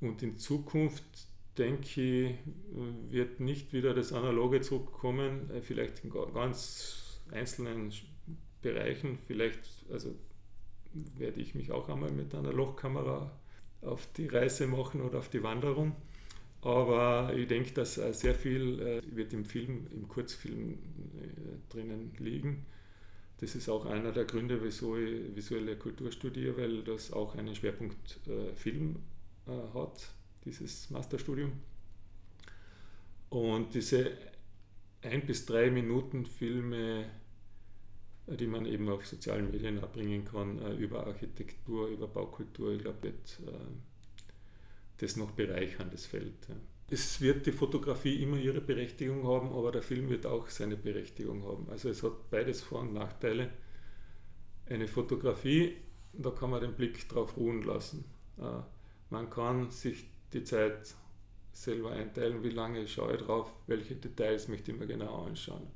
[0.00, 1.04] Und in Zukunft,
[1.58, 2.34] denke ich,
[3.10, 7.92] wird nicht wieder das Analoge zurückkommen, äh, vielleicht in ganz einzelnen
[8.62, 9.18] Bereichen.
[9.26, 10.14] Vielleicht also
[10.92, 13.30] werde ich mich auch einmal mit einer Lochkamera
[13.82, 15.96] auf die Reise machen oder auf die Wanderung.
[16.62, 22.66] Aber ich denke, dass sehr viel äh, wird im Film, im Kurzfilm äh, drinnen liegen.
[23.38, 27.56] Das ist auch einer der Gründe, wieso ich visuelle Kultur studiere, weil das auch einen
[27.56, 29.00] Schwerpunkt äh, Film
[29.48, 30.12] äh, hat,
[30.44, 31.52] dieses Masterstudium.
[33.30, 34.12] Und diese
[35.02, 37.06] ein bis drei Minuten Filme,
[38.26, 42.82] äh, die man eben auf sozialen Medien abbringen kann, äh, über Architektur, über Baukultur, ich
[42.82, 43.12] glaube, äh,
[44.98, 46.34] das noch bereichern, das Feld.
[46.88, 51.42] Es wird die Fotografie immer ihre Berechtigung haben, aber der Film wird auch seine Berechtigung
[51.44, 51.68] haben.
[51.70, 53.50] Also es hat beides Vor- und Nachteile.
[54.66, 55.76] Eine Fotografie,
[56.12, 58.04] da kann man den Blick drauf ruhen lassen.
[59.08, 60.94] Man kann sich die Zeit
[61.52, 65.66] selber einteilen, wie lange schaue ich drauf, welche Details möchte ich mir genau anschauen.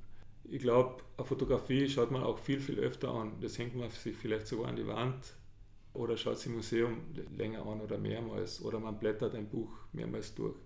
[0.45, 3.41] Ich glaube, eine Fotografie schaut man auch viel, viel öfter an.
[3.41, 5.35] Das hängt man sich vielleicht sogar an die Wand
[5.93, 6.99] oder schaut sich im Museum
[7.37, 10.57] länger an oder mehrmals oder man blättert ein Buch mehrmals durch.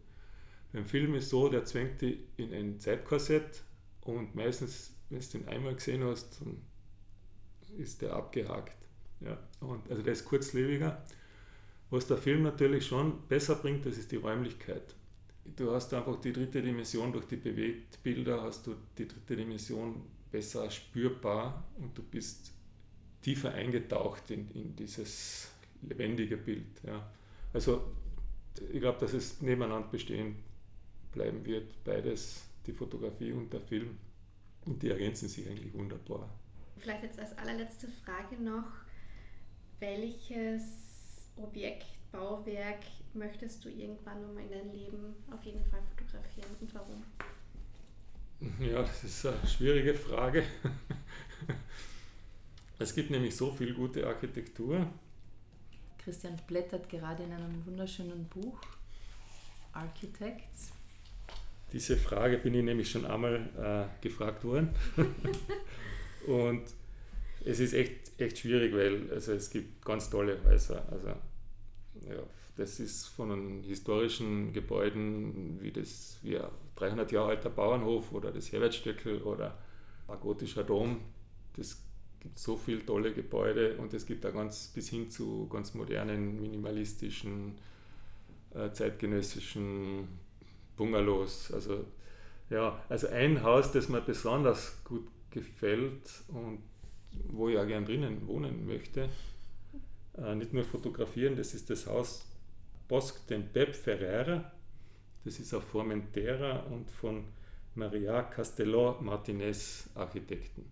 [0.72, 3.62] Beim Film ist so, der zwängt dich in ein Zeitkorsett
[4.02, 6.62] und meistens, wenn du den einmal gesehen hast, dann
[7.78, 8.76] ist der abgehakt.
[9.20, 11.04] Ja, und also der ist kurzlebiger.
[11.90, 14.94] Was der Film natürlich schon besser bringt, das ist die Räumlichkeit
[15.56, 20.70] du hast einfach die dritte Dimension durch die Bewegtbilder, hast du die dritte Dimension besser
[20.70, 22.52] spürbar und du bist
[23.22, 25.50] tiefer eingetaucht in, in dieses
[25.82, 26.82] lebendige Bild.
[26.84, 27.10] Ja.
[27.52, 27.92] Also
[28.72, 30.36] ich glaube, dass es nebeneinander bestehen
[31.12, 33.98] bleiben wird, beides, die Fotografie und der Film.
[34.66, 36.28] Und die ergänzen sich eigentlich wunderbar.
[36.76, 38.70] Vielleicht jetzt als allerletzte Frage noch,
[39.80, 40.89] welches
[41.42, 42.80] Objekt, Bauwerk
[43.14, 47.04] möchtest du irgendwann nochmal in deinem Leben auf jeden Fall fotografieren und warum?
[48.58, 50.44] Ja, das ist eine schwierige Frage.
[52.78, 54.86] Es gibt nämlich so viel gute Architektur.
[56.02, 58.58] Christian blättert gerade in einem wunderschönen Buch,
[59.74, 60.72] Architects.
[61.70, 64.70] Diese Frage bin ich nämlich schon einmal äh, gefragt worden.
[66.26, 66.62] Und
[67.44, 70.82] es ist echt, echt schwierig, weil also es gibt ganz tolle Häuser.
[70.90, 71.14] Also
[72.08, 72.22] ja,
[72.56, 78.32] das ist von den historischen Gebäuden wie das wie ein 300 Jahre alter Bauernhof oder
[78.32, 79.58] das Herbertstöckel oder
[80.08, 81.00] ein gotischer Dom.
[81.56, 81.82] Das
[82.20, 86.40] gibt so viele tolle Gebäude und es gibt da ganz bis hin zu ganz modernen,
[86.40, 87.58] minimalistischen,
[88.54, 90.08] äh, zeitgenössischen
[90.76, 91.52] Bungalows.
[91.52, 91.84] Also
[92.50, 96.58] ja, also ein Haus, das mir besonders gut gefällt und
[97.28, 99.08] wo ich auch gern drinnen wohnen möchte,
[100.18, 102.26] äh, nicht nur fotografieren, das ist das Haus
[102.88, 104.50] Bosque den Pep Ferreira,
[105.24, 107.24] das ist auf Formentera und von
[107.74, 110.64] Maria Castelló Martinez Architekten.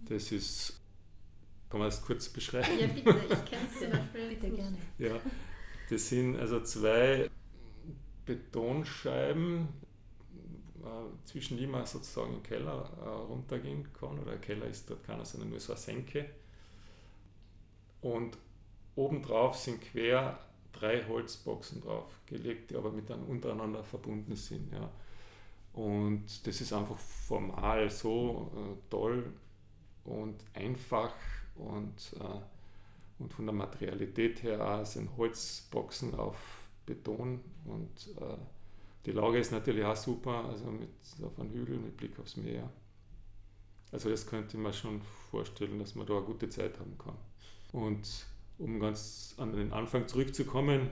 [0.00, 0.80] Das ist,
[1.70, 2.78] kann man das kurz beschreiben?
[2.78, 4.28] Ja, bitte, ich kenne es zum Beispiel.
[4.28, 4.76] Bitte gerne.
[4.98, 5.20] Ja,
[5.88, 7.30] das sind also zwei
[8.24, 9.68] Betonscheiben,
[10.82, 15.04] äh, zwischen die man sozusagen im Keller äh, runtergehen kann, oder ein Keller ist dort
[15.04, 16.26] keiner, sondern nur so eine Senke.
[18.00, 18.36] Und
[18.96, 20.38] obendrauf sind quer
[20.72, 24.72] drei Holzboxen draufgelegt, die aber miteinander untereinander verbunden sind.
[24.72, 24.90] Ja.
[25.72, 29.32] Und das ist einfach formal so äh, toll
[30.04, 31.14] und einfach
[31.54, 36.36] und, äh, und von der Materialität her sind Holzboxen auf
[36.86, 38.36] Beton und äh,
[39.04, 40.90] die Lage ist natürlich auch super, also mit,
[41.22, 42.68] auf einem Hügel mit Blick aufs Meer.
[43.92, 47.16] Also das könnte man schon vorstellen, dass man da eine gute Zeit haben kann.
[47.72, 48.26] Und
[48.58, 50.90] um ganz an den Anfang zurückzukommen,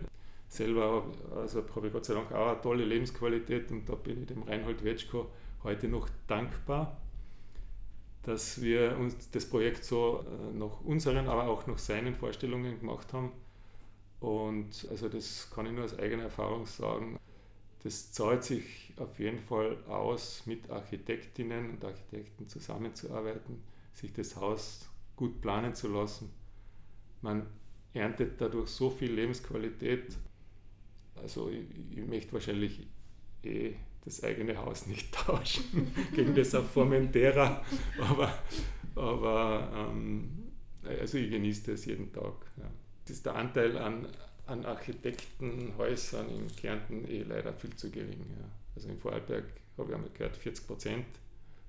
[0.48, 1.04] selber
[1.34, 4.42] also habe ich Gott sei Dank auch eine tolle Lebensqualität und da bin ich dem
[4.42, 5.26] Reinhold Wetschko
[5.62, 7.00] heute noch dankbar,
[8.22, 13.12] dass wir uns das Projekt so äh, nach unseren, aber auch nach seinen Vorstellungen gemacht
[13.12, 13.32] haben.
[14.20, 17.18] Und also das kann ich nur aus eigener Erfahrung sagen.
[17.82, 23.62] Das zahlt sich auf jeden Fall aus, mit Architektinnen und Architekten zusammenzuarbeiten,
[23.92, 26.30] sich das Haus gut planen zu lassen
[27.24, 27.46] man
[27.94, 30.16] erntet dadurch so viel Lebensqualität.
[31.16, 32.86] Also ich, ich möchte wahrscheinlich
[33.42, 37.64] eh das eigene Haus nicht tauschen gegen das auf Formentera,
[37.98, 38.38] aber,
[38.94, 40.52] aber ähm,
[40.84, 42.34] also ich genieße das jeden Tag.
[42.58, 42.70] Ja.
[43.04, 44.06] Das ist der Anteil an,
[44.46, 48.26] an Architektenhäusern in Kärnten eh leider viel zu gering.
[48.38, 48.48] Ja.
[48.74, 49.44] Also in Vorarlberg
[49.78, 51.06] habe ich einmal gehört, 40 Prozent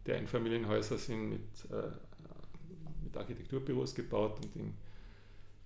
[0.05, 1.91] der Einfamilienhäuser sind mit, äh,
[3.03, 4.73] mit Architekturbüros gebaut und in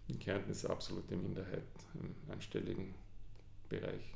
[0.09, 2.93] in Kärnten ist absolute Minderheit im einstelligen
[3.69, 4.13] Bereich.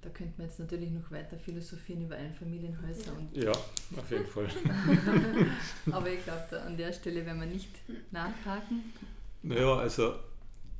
[0.00, 3.16] Da könnte man jetzt natürlich noch weiter philosophieren über Einfamilienhäuser.
[3.16, 4.48] Und ja, auf jeden Fall.
[5.90, 7.70] Aber ich glaube, an der Stelle werden wir nicht
[8.10, 8.92] nachhaken.
[9.42, 10.14] Naja, also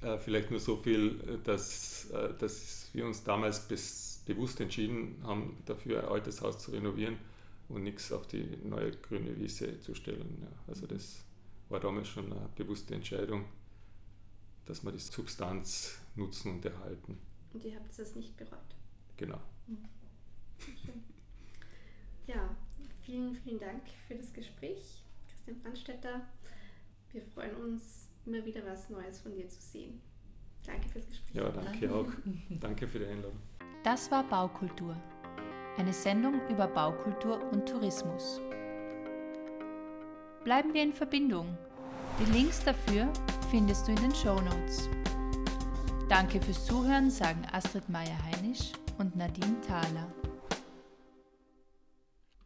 [0.02, 5.56] äh, vielleicht nur so viel, dass, äh, dass wir uns damals bis, bewusst entschieden haben,
[5.64, 7.16] dafür ein altes Haus zu renovieren,
[7.68, 10.38] und nichts auf die neue grüne Wiese zu stellen.
[10.42, 10.48] Ja.
[10.68, 11.24] Also das
[11.68, 13.44] war damals schon eine bewusste Entscheidung,
[14.66, 17.18] dass wir die Substanz nutzen und erhalten.
[17.52, 18.58] Und ihr habt es nicht bereut?
[19.16, 19.40] Genau.
[19.66, 19.88] Mhm.
[22.26, 22.56] Ja,
[23.02, 26.26] vielen, vielen Dank für das Gespräch, Christian Brandstetter.
[27.12, 30.00] Wir freuen uns, immer wieder was Neues von dir zu sehen.
[30.66, 31.36] Danke fürs Gespräch.
[31.36, 32.08] Ja, danke auch.
[32.60, 33.38] danke für die Einladung.
[33.82, 34.96] Das war Baukultur.
[35.76, 38.40] Eine Sendung über Baukultur und Tourismus.
[40.44, 41.58] Bleiben wir in Verbindung.
[42.20, 43.12] Die Links dafür
[43.50, 44.88] findest du in den Show Notes.
[46.08, 50.06] Danke fürs Zuhören, sagen Astrid Meyer-Heinisch und Nadine Thaler.